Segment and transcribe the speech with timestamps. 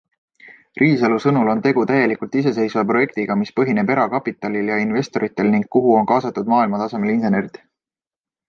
[0.83, 6.11] Riisalu sõnul on tegu täielikult iseseiseva projektiga, mis põhineb erakapitalil ja investoritel ning kuhu on
[6.15, 7.63] kaasatud maailmatasemel insenerid.